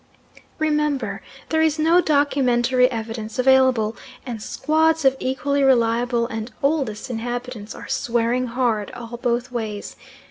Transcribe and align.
Remember 0.57 1.21
there 1.49 1.61
is 1.61 1.77
no 1.77 2.01
documentary 2.01 2.89
evidence 2.89 3.37
available, 3.37 3.95
and 4.25 4.41
squads 4.41 5.05
of 5.05 5.15
equally 5.19 5.61
reliable 5.61 6.25
and 6.25 6.51
oldest 6.63 7.11
inhabitants 7.11 7.75
are 7.75 7.87
swearing 7.87 8.47
hard 8.47 8.89
all 8.95 9.19
both 9.21 9.51
ways. 9.51 9.95